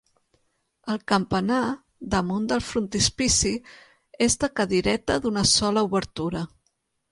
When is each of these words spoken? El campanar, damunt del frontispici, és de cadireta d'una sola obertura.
El 0.93 1.03
campanar, 1.11 1.59
damunt 2.15 2.47
del 2.53 2.65
frontispici, 2.71 3.53
és 4.29 4.39
de 4.45 4.51
cadireta 4.61 5.21
d'una 5.27 5.47
sola 5.55 5.87
obertura. 5.93 6.45